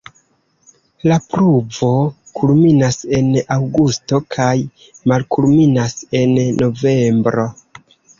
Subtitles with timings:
[1.09, 1.89] La pluvo
[2.39, 4.55] kulminas en aŭgusto kaj
[5.13, 7.47] malkulminas en novembro.